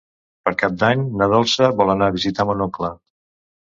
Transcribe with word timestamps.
Per 0.47 0.53
Cap 0.61 0.79
d'Any 0.85 1.05
na 1.21 1.29
Dolça 1.35 1.71
vol 1.85 1.97
anar 1.97 2.11
a 2.11 2.19
visitar 2.19 2.51
mon 2.53 2.69
oncle. 2.71 2.95